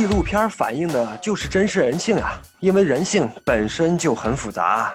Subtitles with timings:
[0.00, 4.94] 纪录片反映的就是真实人性啊，因为人性本身就很复杂。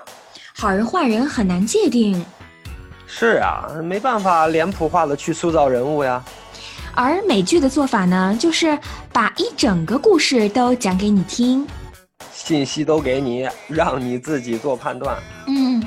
[0.56, 2.26] 好人坏人很难界定。
[3.06, 6.24] 是啊，没办法脸谱化的去塑造人物呀。
[6.96, 8.76] 而美剧的做法呢，就是
[9.14, 11.68] 把一整个故事都讲给你听，
[12.34, 15.16] 信息都给你，让你自己做判断。
[15.46, 15.84] 嗯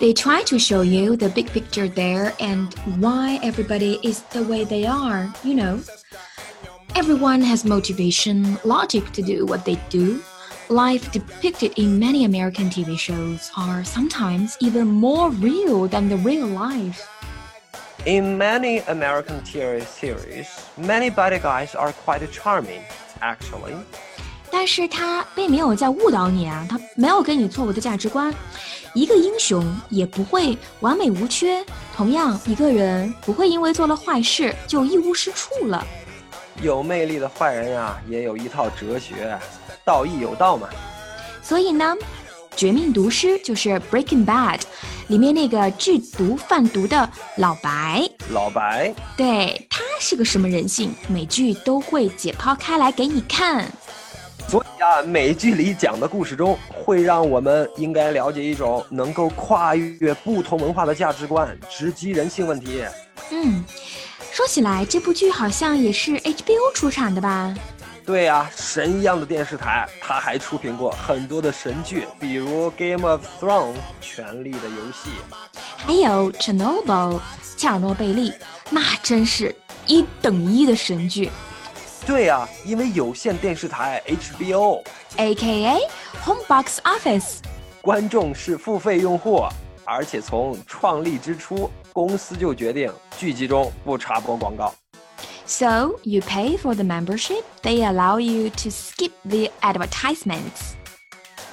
[0.00, 2.68] ，They try to show you the big picture there and
[2.98, 5.30] why everybody is the way they are.
[5.42, 5.78] You know,
[6.95, 10.19] everyone has motivation, logic to do what they do.
[10.69, 16.45] Life depicted in many American TV shows are sometimes even more real than the real
[16.45, 17.07] life.
[18.05, 22.81] In many American TV series, many bad guys are quite charming,
[23.19, 23.73] actually.
[24.51, 28.33] 但是他并没有在误导你啊，他没有给你错误的价值观。
[28.93, 31.63] 一个英雄也不会完美无缺，
[31.95, 35.85] 同样，一个人不会因为做了坏事就一无是处了。
[36.62, 39.38] 有魅力的坏人呀，也有一套哲学，
[39.84, 40.68] 道义有道嘛。
[41.42, 41.94] 所以呢，
[42.56, 44.60] 《绝命毒师》就是 Breaking Bad。
[45.08, 53.70] 里面那个制毒贩毒的老白，老白，对他是个什么人性，每剧都会解剖开来给你看。
[54.48, 62.82] 所以啊，美剧里讲的故事中，会让我们应该了解一种能够跨越不同文化的价值观，直击人性问题。
[63.30, 63.62] 嗯，
[64.34, 67.54] 说起来，这部剧好像也是 HBO 出产的吧？
[68.04, 75.10] 对呀，神一样的电视台，它还出品过很多的神剧，比如《Game of Thrones》权力的游戏，
[75.76, 76.84] 还有《Chernobyl》
[77.56, 78.32] 切尔诺贝利，
[78.70, 79.54] 那真是
[79.86, 81.30] 一等一的神剧。
[82.04, 85.78] 对呀，因为有线电视台 HBO，A.K.A.
[86.24, 87.36] Home Box Office，
[87.80, 89.44] 观众是付费用户，
[89.84, 94.74] 而且从创立之初，公司就决定剧集中不插播广告。
[95.46, 100.74] So you pay for the membership, they allow you to skip the advertisements.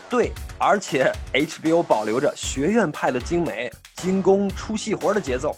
[0.09, 5.55] 对，而且 HBO 保留着学院派的精美、精工出细活的节奏，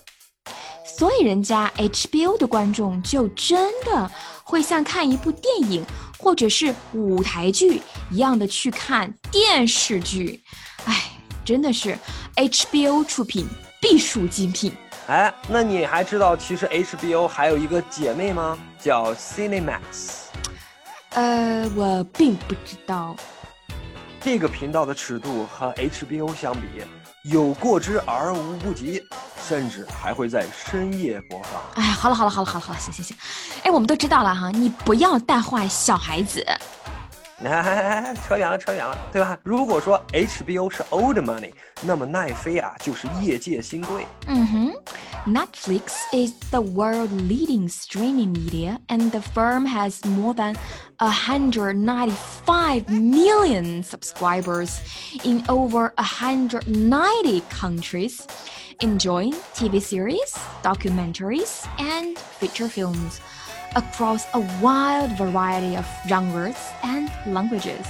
[0.86, 4.12] 所以人家 HBO 的观众就真的
[4.44, 5.86] 会像看一部电影
[6.20, 10.44] 或者是舞台剧一样的去看电视剧。
[10.86, 11.04] 哎，
[11.46, 11.98] 真的是
[12.36, 13.48] HBO 出品
[13.84, 14.72] 必属精品。
[15.08, 18.58] 哎，那你还知道其实 HBO 还有一个姐妹吗？
[18.80, 20.22] 叫 Cinemax。
[21.10, 23.14] 呃，我并不知道。
[24.22, 26.62] 这个频道的尺度和 HBO 相比，
[27.26, 29.04] 有过之而无不及，
[29.46, 31.62] 甚至还会在深夜播放。
[31.76, 33.18] 哎，好了好了好了好了好了，行行行。
[33.64, 36.42] 哎，我们都知道了哈，你不要带坏小孩子。
[37.45, 39.39] 哎，扯远了，扯远了，对吧？
[39.45, 44.05] 如果说 HBO 是 old money，那么奈飞啊就是业界新贵。
[44.27, 44.75] 嗯哼，
[45.25, 50.57] Netflix is the world leading streaming media, and the firm has more than
[50.99, 54.81] 195 million subscribers
[55.23, 58.27] in over 190 countries,
[58.81, 63.21] enjoying TV series, documentaries, and feature films
[63.74, 67.86] Across a wide variety of genres and languages.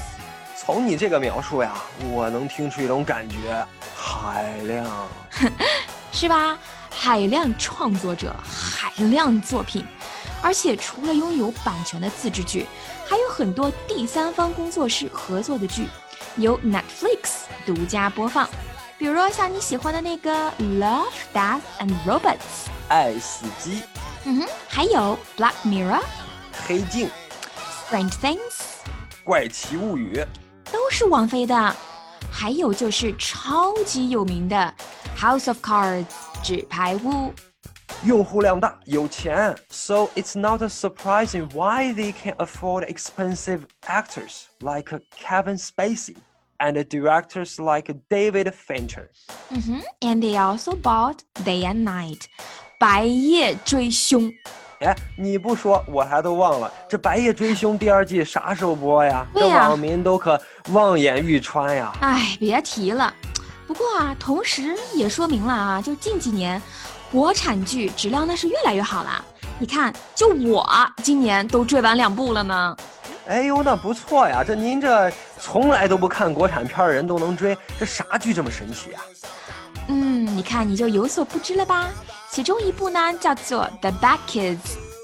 [0.55, 1.73] 从你这个描述呀，
[2.09, 4.85] 我能听出一种感觉，海量，
[6.11, 6.57] 是吧？
[6.89, 9.85] 海量创作者，海量作品，
[10.41, 12.65] 而且除了拥有版权的自制剧，
[13.05, 15.87] 还有很多第三方工作室合作的剧，
[16.37, 18.47] 由 Netflix 独家播放。
[18.97, 22.37] 比如说像你喜欢的那个《Love, Death and Robots》，
[22.87, 23.81] 爱死机。
[24.25, 24.25] Mm-hmm.
[24.25, 25.99] 嗯哼，还有《Black Mirror》、
[26.65, 27.09] 黑镜、
[27.89, 28.37] 《Stranger Things》、
[29.23, 30.25] 怪奇物语，
[30.71, 31.75] 都是网飞的。
[32.31, 34.73] 还有就是超级有名的
[35.19, 36.05] 《House of Cards》
[36.41, 37.33] 纸牌屋。
[38.05, 46.15] 用户量大，有钱，so it's not surprising why they can afford expensive actors like Kevin Spacey
[46.57, 49.09] and directors like David Fincher.
[49.49, 49.81] Mm -hmm.
[50.01, 52.27] And they also bought Day and Night,
[52.83, 54.29] 白夜追凶，
[54.81, 56.69] 哎，你不说我还都忘了。
[56.89, 59.25] 这白夜追凶第二季啥时候播呀？
[59.33, 60.37] 这网民都可
[60.73, 61.93] 望眼欲穿呀。
[62.01, 63.13] 哎，别提了。
[63.65, 66.61] 不过啊，同时也说明了啊，就近几年，
[67.09, 69.23] 国产剧质量那是越来越好了。
[69.57, 70.67] 你看，就我
[71.01, 72.75] 今年都追完两部了呢。
[73.27, 74.43] 哎呦，那不错呀。
[74.45, 75.09] 这您这
[75.39, 79.01] 从来都不看国产片的人都能追，这啥剧这么神奇啊？
[79.87, 81.89] 嗯，你看你就有所不知了吧？
[82.33, 84.57] 其中一部呢叫做《The Bad Kids》，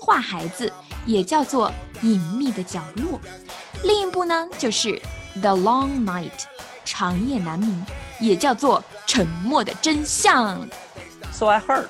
[0.03, 0.73] 坏孩子，
[1.05, 1.69] 也叫做
[2.01, 3.19] 《隐秘的角落》；
[3.83, 4.99] 另一部呢就是
[5.39, 6.31] 《The Long Night》，
[6.83, 7.85] 长夜难明，
[8.19, 10.67] 也叫做《沉默的真相》。
[11.31, 11.85] So I heard，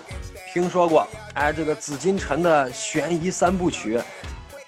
[0.54, 1.08] 听说过。
[1.36, 3.98] 哎，这个紫金陈的悬疑三部曲，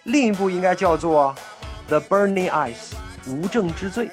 [0.03, 1.35] 另一部应该叫做
[1.89, 2.93] 《The Burning Ice》，
[3.29, 4.09] 无证之罪。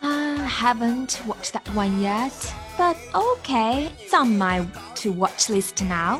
[0.00, 2.32] I haven't watched that one yet,
[2.76, 4.62] but okay, it's on my
[5.01, 6.19] to watch list now.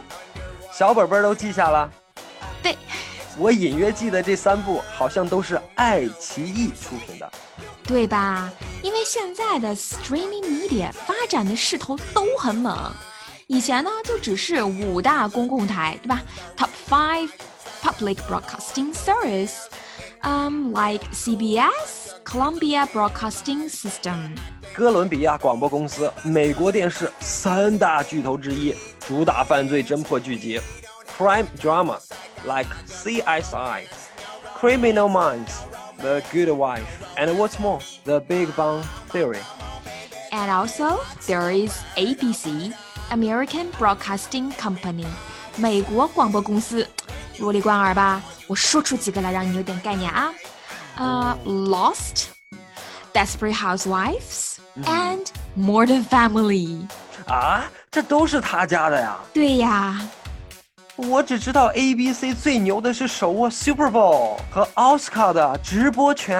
[0.71, 1.89] 小本本都记下了。
[2.61, 2.77] 对，
[3.37, 7.31] 我隐约记得这三部好像都是爱奇艺出品的。
[7.83, 8.51] 对吧？
[8.83, 12.91] 因为现在的 streaming media 发展的势头都很猛，
[13.47, 16.21] 以前呢就只是五大公共台，对吧？
[16.57, 17.29] Top five
[17.81, 19.67] public broadcasting service,
[20.21, 24.37] um, like CBS, Columbia Broadcasting System.
[24.73, 28.75] 哥伦比亚广播公司，美国电视三大巨头之一，
[29.07, 30.59] 主打犯罪侦破剧集，
[31.17, 31.97] crime drama
[32.43, 33.83] like CSI,
[34.59, 35.53] Criminal Minds,
[35.99, 36.83] The Good Wife,
[37.15, 39.41] and what's more, The Big Bang Theory.
[40.31, 42.73] And also, there is ABC,
[43.09, 45.05] American Broadcasting Company,
[45.55, 46.87] 美国广播公司。
[47.37, 48.21] 如里贯耳吧？
[48.47, 50.33] 我说出几个来，让你有点概念啊。
[50.97, 52.25] 呃、Lost,
[53.13, 55.25] Desperate Housewives, and
[55.57, 56.87] Modern Family。
[57.27, 59.17] 啊，这都是他家的呀！
[59.33, 59.99] 对呀，
[60.95, 66.39] 我只知道 ABC 最牛的是手握 Super Bowl 和奥斯卡的直播权。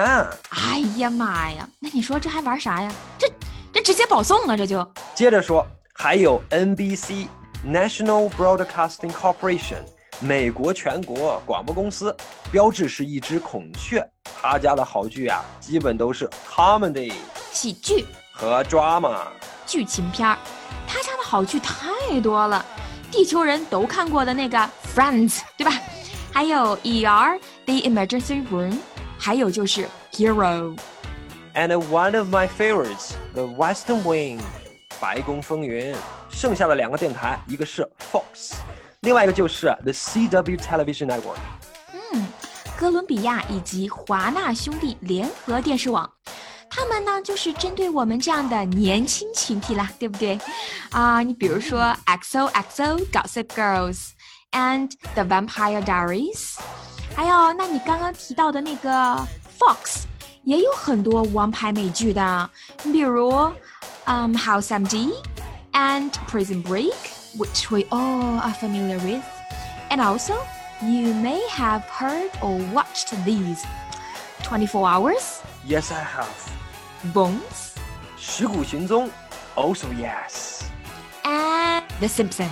[0.50, 2.90] 哎呀妈呀，那你说这还玩啥呀？
[3.18, 3.30] 这
[3.72, 4.92] 这直接保送啊，这就。
[5.14, 7.28] 接着说，还有 NBC
[7.66, 9.82] National Broadcasting Corporation
[10.23, 12.15] 美国全国广播公司，
[12.49, 14.01] 标志是一只孔雀。
[14.23, 17.11] 他家的好剧啊，基本都是 comedy
[17.51, 19.17] 喜剧、和 drama。
[19.65, 20.37] 剧情片儿，
[20.87, 22.65] 他家的好剧太多了，
[23.11, 24.57] 地球人都看过的那个
[24.95, 25.73] Friends，对吧？
[26.31, 28.77] 还有 ER The Emergency Room，
[29.17, 30.77] 还有就是 Hero。
[31.53, 34.39] And one of my favorites, The Western Wing，
[35.01, 35.93] 白宫风云。
[36.29, 38.53] 剩下的两个电台，一个是 Fox，
[39.02, 41.38] 另外一个就是 The CW Television Network。
[42.78, 46.08] 哥伦比亚以及华纳兄弟联合电视网，
[46.70, 50.38] 他们呢就是针对我们这样的年轻群体啦，对不对？
[50.90, 54.10] 啊、你比如说 XOXO Gossip Girls
[54.52, 56.56] and The Vampire Diaries，
[57.16, 58.90] 还有那你刚刚提到的那个
[59.58, 60.04] Fox，
[60.44, 62.48] 也有很多王牌美剧的，
[62.84, 63.32] 你比如
[64.04, 65.12] 嗯、House MD
[65.72, 66.62] and Prison
[67.32, 70.34] Break，which we all are familiar with，and also
[70.82, 73.64] you may have heard or watched these
[74.42, 77.12] 24 Hours, Yes, I have。
[77.12, 77.74] Bones,
[78.16, 79.08] 尸骨寻踪，
[79.54, 80.62] Also yes。
[81.24, 82.48] and The Simpsons.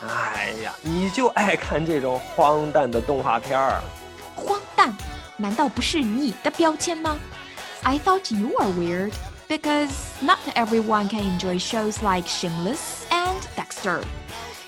[0.00, 3.82] 哎呀，你就爱看这种荒诞的动画片儿。
[4.36, 4.94] 荒诞，
[5.36, 7.18] 难道不是你的标签吗？
[7.82, 9.12] I thought you are weird
[9.48, 9.90] because
[10.20, 13.01] not everyone can enjoy shows like Shameless
[13.83, 14.01] and Dexter.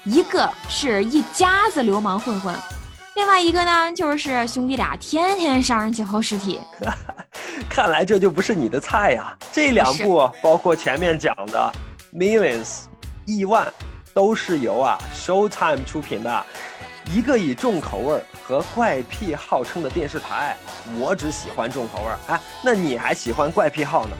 [0.03, 2.55] 一个是一家子流氓混混，
[3.15, 6.61] 另外一个呢就是兄弟俩天天杀人解剖尸体。
[7.67, 9.35] 看来这就不是你的菜呀。
[9.51, 11.73] 这两部包括前面讲的
[12.15, 12.65] 《Millions》
[13.25, 13.67] 亿万，
[14.13, 16.45] 都是由啊 Showtime 出品的，
[17.11, 20.55] 一个以重口味儿和怪癖号称的电视台。
[20.99, 24.15] 我只喜欢重口味儿，哎，那你还喜欢怪癖号呢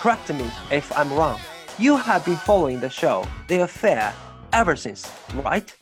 [0.00, 1.36] ？Correct me if I'm wrong.
[1.78, 4.12] You have been following the show, The Affair,
[4.52, 5.74] ever since, right?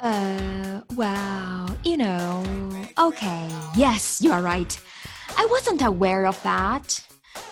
[0.00, 2.44] Uh, well, you know,
[2.98, 4.78] okay, yes, you are right.
[5.38, 7.00] I wasn't aware of that.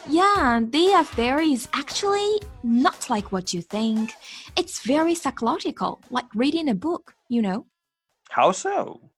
[0.09, 4.15] Yeah, the affair is actually not like what you think.
[4.57, 7.67] It's very psychological, like reading a book, you know.
[8.31, 9.12] How so?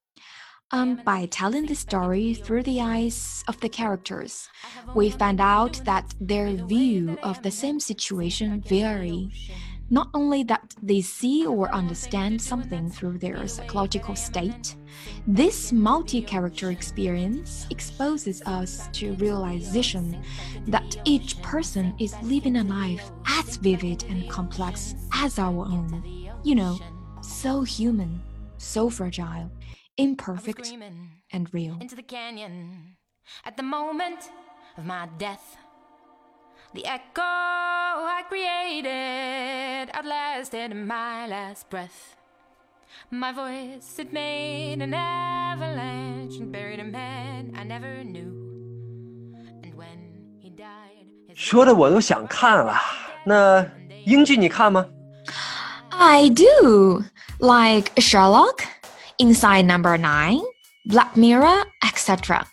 [0.74, 4.48] Um, by telling the story through the eyes of the characters,
[4.96, 9.30] we find out that their view of the same situation vary.
[9.88, 14.74] Not only that they see or understand something through their psychological state,
[15.28, 20.24] this multi-character experience exposes us to realization
[20.66, 26.02] that each person is living a life as vivid and complex as our own.
[26.42, 26.80] You know,
[27.20, 28.20] so human,
[28.58, 29.52] so fragile,
[29.97, 31.77] imperfect, screaming and real.
[31.81, 32.97] into the canyon
[33.45, 34.29] at the moment
[34.77, 35.57] of my death.
[36.73, 42.15] The echo I created outlasted my last breath.
[43.11, 48.31] My voice it made an avalanche and buried a man I never knew.
[49.63, 52.79] And when he died, his 说的我都想看了。
[53.25, 53.65] 那
[54.05, 54.85] 英剧你看吗？
[55.91, 57.03] I do,
[57.39, 58.63] like Sherlock,
[59.17, 60.39] Inside Number 9,
[60.85, 62.45] Black Mirror, etc.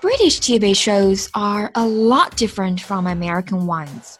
[0.00, 4.18] British TV shows are a lot different from American ones.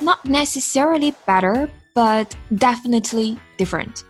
[0.00, 4.04] Not necessarily better, but definitely different.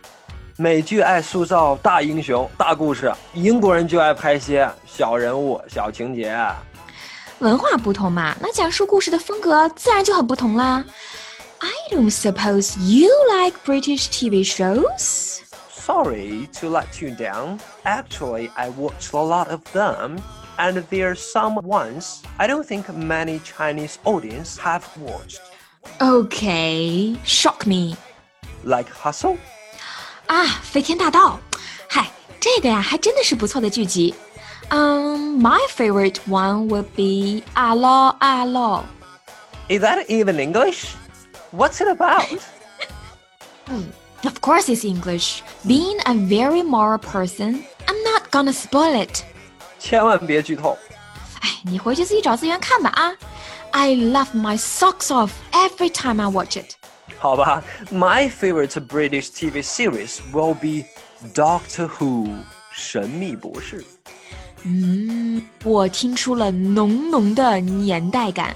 [0.57, 6.35] 美剧爱塑造大英雄、大故事，英国人就爱拍些小人物、小情节。
[7.39, 10.83] 文化不同嘛，那讲述故事的风格自然就很不同啦。
[11.59, 15.41] I don't suppose you like British TV shows.
[15.86, 17.58] sorry to let you down.
[17.84, 20.22] Actually, I watched a lot of them,
[20.58, 25.40] and there are some ones I don't think many Chinese audience have watched.
[26.00, 27.96] Okay, shock me.
[28.64, 29.36] Like Hustle?
[30.28, 31.40] Ah, 啊，《飞天大盗》，
[31.88, 34.14] 嗨，这个呀还真的是不错的剧集。
[34.68, 38.84] 嗯、um,，My favorite one would be 'Allo 'Allo。
[39.68, 40.94] Is that even English?
[41.52, 42.40] What's it about?
[44.23, 45.41] Of course, it's English.
[45.65, 49.23] Being a very moral person, I'm not gonna spoil it.
[49.79, 50.77] 千万别剧透。
[51.41, 53.13] 哎，你回去自己找资源看吧啊！
[53.71, 56.73] I love my socks off every time I watch it.
[57.19, 60.87] 好吧，My favorite British TV series will be
[61.33, 62.35] Doctor Who，
[62.71, 63.85] 神秘博士。
[64.63, 68.55] 嗯，我听出了浓浓的年代感。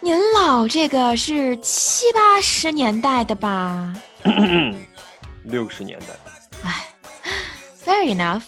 [0.00, 3.92] 您老这个是七八十年代的吧？
[5.43, 6.07] 六十年代。
[6.63, 6.87] 哎
[7.85, 8.43] ，Fair enough。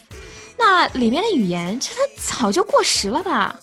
[0.58, 2.02] 那里面的语言，这它
[2.40, 3.60] 早就过时了吧？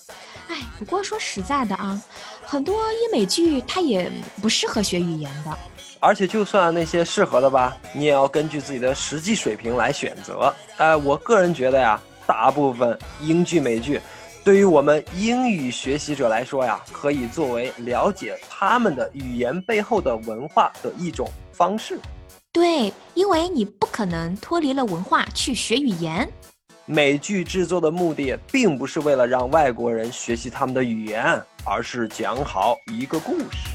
[0.49, 2.01] 哎，不过说实在的啊，
[2.43, 4.11] 很多英美剧它也
[4.43, 5.57] 不适合学语言的。
[6.01, 10.53] 而且就算那些适合的吧，你也要根据自己的实际水平来选择。
[10.79, 14.01] 呃，我个人觉得呀，大部分英剧、美剧，
[14.43, 22.01] 对于我们英语学习者来说呀，可以作为了解他们的语言背后的文化的一种方式。
[22.51, 26.27] 对，因为你不可能脱离了文化去学语言。
[26.87, 31.23] 美剧制作的目的并不是为了让外国人学习他们的语言，
[31.65, 33.70] 而是讲好一个故事。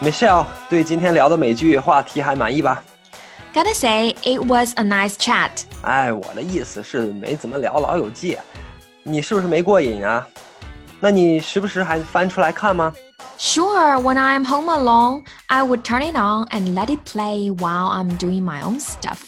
[0.00, 2.82] Michelle 对今天聊的美剧话题还满意吧？
[3.54, 5.50] Gotta say, it was a nice chat.
[5.82, 8.34] 哎，我的意思是没怎么聊《老友记》，
[9.02, 10.26] 你是不是没过瘾啊？
[11.00, 12.92] 那你时不时还翻出来看吗？
[13.38, 17.90] Sure, when I'm home alone, I would turn it on and let it play while
[17.90, 19.18] I'm doing my own stuff.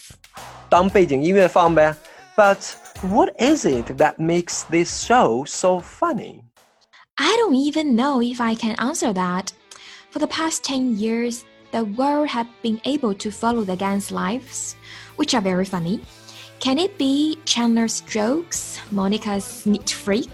[0.68, 1.94] 当背景音乐放呗。
[2.36, 2.58] But
[3.02, 6.42] what is it that makes this show so funny?
[7.16, 9.48] I don't even know if I can answer that.
[10.13, 14.75] For the past 10 years, the world have been able to follow the gang's lives,
[15.15, 16.01] which are very funny.
[16.59, 20.29] Can it be Chandler's jokes, Monica's neat freak,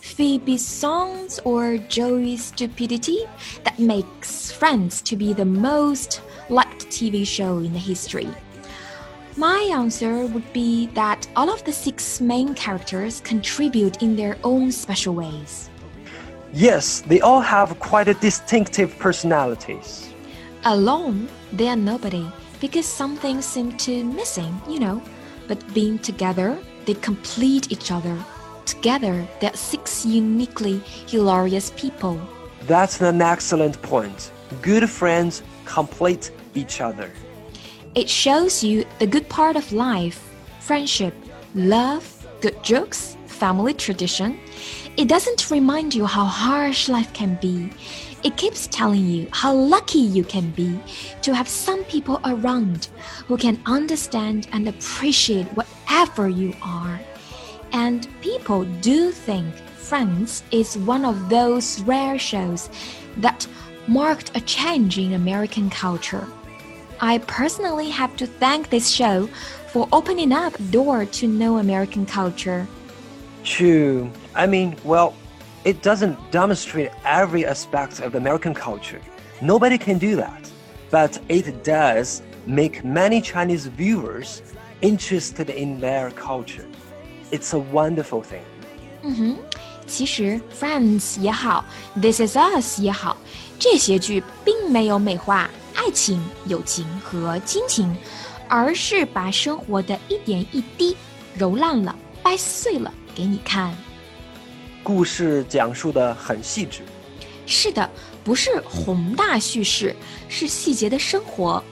[0.00, 3.24] Phoebe's songs, or Joey's stupidity
[3.64, 8.28] that makes Friends to be the most liked TV show in the history?
[9.36, 14.70] My answer would be that all of the six main characters contribute in their own
[14.70, 15.68] special ways.
[16.52, 20.12] Yes, they all have quite a distinctive personalities.
[20.64, 22.26] Alone, they are nobody
[22.60, 25.02] because some things seem to missing, you know.
[25.48, 28.16] But being together, they complete each other.
[28.64, 32.20] Together, they are six uniquely hilarious people.
[32.62, 34.32] That's an excellent point.
[34.62, 37.12] Good friends complete each other.
[37.94, 40.22] It shows you the good part of life
[40.60, 41.14] friendship,
[41.54, 42.04] love,
[42.40, 44.38] good jokes, family tradition.
[44.96, 47.70] It doesn't remind you how harsh life can be.
[48.24, 50.80] It keeps telling you how lucky you can be
[51.22, 52.88] to have some people around
[53.26, 56.98] who can understand and appreciate whatever you are.
[57.72, 59.54] And people do think
[59.86, 62.68] Friends is one of those rare shows
[63.18, 63.46] that
[63.86, 66.26] marked a change in American culture.
[67.00, 69.28] I personally have to thank this show
[69.68, 72.66] for opening up a door to know American culture
[73.45, 74.09] True.
[74.35, 75.13] I mean, well,
[75.63, 79.01] it doesn't demonstrate every aspect of American culture.
[79.41, 80.49] Nobody can do that.
[80.91, 84.41] But it does make many Chinese viewers
[84.81, 86.65] interested in their culture.
[87.31, 88.43] It's a wonderful thing.
[89.03, 89.37] 嗯哼，
[89.87, 91.63] 其实 Friends 也好，
[91.99, 93.17] This Is Us 也好，
[93.57, 97.95] 这些剧并没有美化爱情、友情和亲情，
[98.49, 100.95] 而是把生活的一点一滴
[101.35, 103.74] 揉烂了、掰碎了 给你看。
[104.82, 106.82] 故事讲述的很细致。
[107.46, 107.88] 是的，
[108.22, 109.96] 不是宏大叙事，
[110.28, 111.64] 是细节的生活。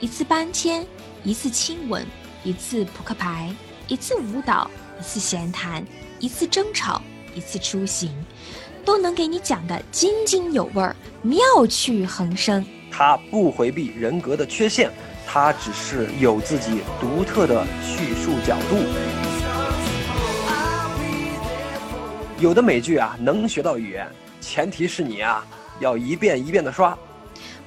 [0.00, 0.84] 一次搬迁，
[1.22, 2.04] 一次亲吻，
[2.42, 3.54] 一次扑克牌，
[3.86, 5.84] 一次舞蹈，一次闲谈，
[6.18, 7.00] 一次争吵，
[7.32, 8.10] 一次出行，
[8.84, 12.66] 都能给你讲得津津有味儿，妙趣横生。
[12.90, 14.90] 他不回避人格的缺陷，
[15.26, 19.17] 他只是有自己独特的叙述角度。
[22.40, 24.06] 有的美剧啊，能学到语言，
[24.40, 25.44] 前提是你啊
[25.80, 26.96] 要一遍一遍的刷。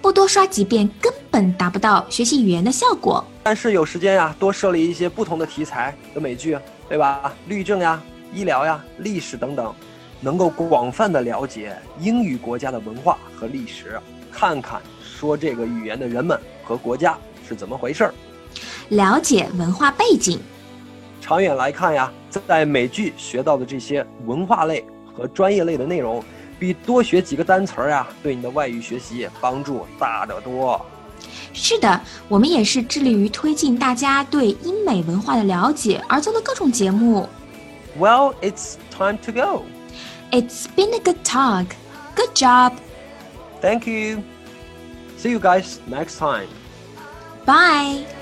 [0.02, 3.22] 不多刷几遍，根本达不到学习语言的效果。
[3.44, 7.34] 但是有时间呀，多设立一些不同的题材的美剧，对吧？
[7.50, 8.02] 律政呀、
[8.34, 9.76] 医疗呀、历史等等，
[10.22, 14.00] 能够广泛的了解英语国家的文化和历史，
[14.32, 18.14] 看看说这个语言的人们和国家是怎么回事儿，
[18.88, 20.40] 了解文化背景。
[21.22, 22.12] 长远来看呀，
[22.48, 24.84] 在美剧学到的这些文化类
[25.16, 26.22] 和专业类的内容。
[26.60, 30.80] 比多学几个单词儿呀，对你的外语学习帮助大得多。
[31.54, 37.28] 是的，我们也是致力于推进大家对英美文化的了解而做的各种节目。
[37.98, 39.64] Well, it's time to go.
[40.32, 41.66] It's been a good talk.
[42.16, 42.74] Good job.
[43.60, 44.24] Thank you.
[45.18, 46.48] See you guys next time.
[47.46, 48.21] Bye.